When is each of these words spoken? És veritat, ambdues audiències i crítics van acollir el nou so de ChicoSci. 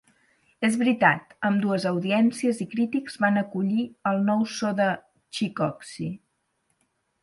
És 0.69 0.77
veritat, 0.83 1.35
ambdues 1.49 1.85
audiències 1.91 2.63
i 2.67 2.69
crítics 2.73 3.21
van 3.27 3.39
acollir 3.45 3.87
el 4.13 4.27
nou 4.33 4.45
so 4.59 4.75
de 4.85 4.93
ChicoSci. 5.39 6.15